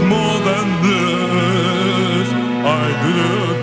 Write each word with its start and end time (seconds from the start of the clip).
More 0.00 0.38
than 0.48 0.66
this. 0.86 2.28
I 2.80 2.86
did 3.02 3.16
it 3.16 3.62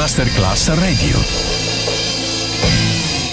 Masterclass 0.00 0.70
Radio. 0.70 1.49